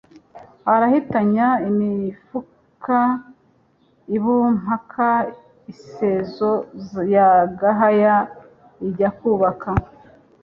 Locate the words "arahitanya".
0.73-1.47